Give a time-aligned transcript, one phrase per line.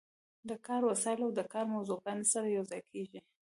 [0.49, 3.19] د کار وسایل او د کار موضوعګانې سره یوځای کیږي.